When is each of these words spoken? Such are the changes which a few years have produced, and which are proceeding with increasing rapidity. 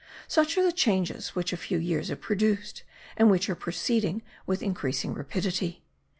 Such 0.27 0.57
are 0.57 0.63
the 0.63 0.71
changes 0.71 1.35
which 1.35 1.53
a 1.53 1.57
few 1.57 1.77
years 1.77 2.07
have 2.07 2.19
produced, 2.21 2.81
and 3.17 3.29
which 3.29 3.47
are 3.51 3.55
proceeding 3.55 4.23
with 4.47 4.63
increasing 4.63 5.13
rapidity. 5.13 5.83